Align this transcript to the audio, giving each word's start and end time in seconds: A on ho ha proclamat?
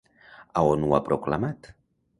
A 0.61 0.63
on 0.69 0.87
ho 0.89 0.97
ha 0.99 1.03
proclamat? 1.11 1.73